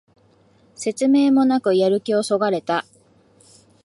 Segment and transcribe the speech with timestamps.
[0.73, 2.87] 説明もなくやる気をそがれた